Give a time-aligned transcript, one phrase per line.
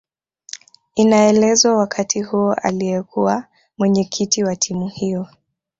[0.95, 3.45] Inaelezwa wakati huo aliyekuwa
[3.77, 5.27] Mwenyekiti wa timu hiyo